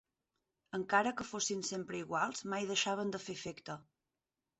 Encare 0.77 1.11
que 1.19 1.27
fossin 1.31 1.61
sempre 1.67 1.99
iguals, 2.03 2.41
mai 2.53 2.65
deixaven 2.71 3.13
de 3.17 3.21
fer 3.27 3.37
efecte. 3.41 3.77